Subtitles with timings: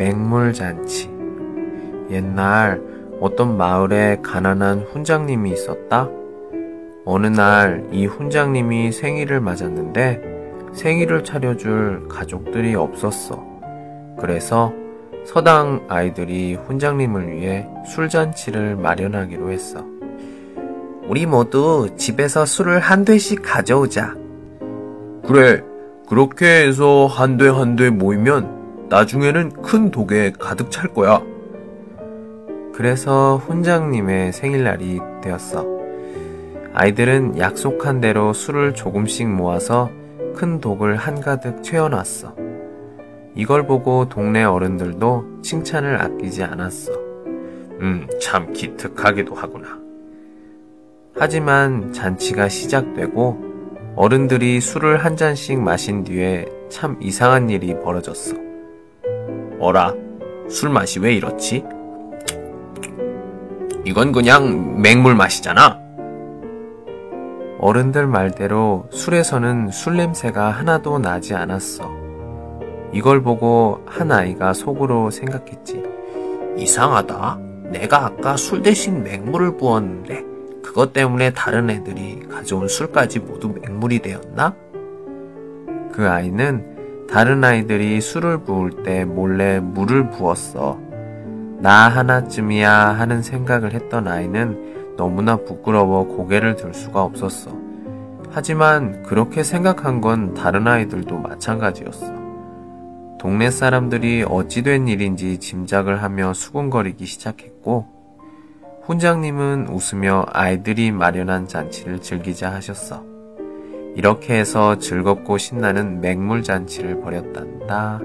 [0.00, 1.10] 맹물잔치.
[2.10, 2.80] 옛날
[3.20, 6.08] 어떤 마을에 가난한 훈장님이 있었다.
[7.04, 13.44] 어느 날 이 훈장님이 생일을 맞았는데 생일을 차려줄 가족들이 없었어.
[14.18, 14.72] 그래서
[15.26, 19.84] 서당 아이들이 훈장님을 위해 술잔치를 마련하기로 했어.
[21.08, 24.14] 우리 모두 집에서 술을 한 대씩 가져오자.
[25.26, 25.62] 그래,
[26.08, 28.59] 그렇게 해서 한대한대 모이면
[28.90, 31.22] 나중에는 큰 독에 가득 찰 거야.
[32.74, 35.64] 그래서 훈장님의 생일날이 되었어.
[36.72, 39.90] 아이들은 약속한 대로 술을 조금씩 모아서
[40.34, 42.34] 큰 독을 한가득 채워놨어.
[43.36, 46.92] 이걸 보고 동네 어른들도 칭찬을 아끼지 않았어.
[47.80, 49.78] 음, 참 기특하기도 하구나.
[51.16, 58.49] 하지만 잔치가 시작되고 어른들이 술을 한 잔씩 마신 뒤에 참 이상한 일이 벌어졌어.
[59.60, 59.94] 어라,
[60.48, 61.62] 술 맛이 왜 이렇지?
[63.84, 65.78] 이건 그냥 맹물 맛이잖아.
[67.58, 71.90] 어른들 말대로 술에서는 술 냄새가 하나도 나지 않았어.
[72.92, 75.82] 이걸 보고 한 아이가 속으로 생각했지.
[76.56, 77.38] 이상하다.
[77.70, 80.24] 내가 아까 술 대신 맹물을 부었는데
[80.62, 84.54] 그것 때문에 다른 애들이 가져온 술까지 모두 맹물이 되었나?
[85.92, 86.79] 그 아이는
[87.10, 90.78] 다른 아이들이 술을 부을 때 몰래 물을 부었어.
[91.58, 97.50] 나 하나쯤이야 하는 생각을 했던 아이는 너무나 부끄러워 고개를 들 수가 없었어.
[98.30, 102.14] 하지만 그렇게 생각한 건 다른 아이들도 마찬가지였어.
[103.18, 107.88] 동네 사람들이 어찌된 일인지 짐작을 하며 수군거리기 시작했고,
[108.84, 113.09] 훈장님은 웃으며 아이들이 마련한 잔치를 즐기자 하셨어.
[113.96, 118.00] 이렇게 해서 즐겁고 신나는 맹물잔치를 벌였단다.